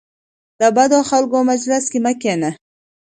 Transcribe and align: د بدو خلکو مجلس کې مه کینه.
د 0.59 0.61
بدو 0.75 0.99
خلکو 1.09 1.37
مجلس 1.51 1.83
کې 1.91 1.99
مه 2.05 2.13
کینه. 2.21 2.51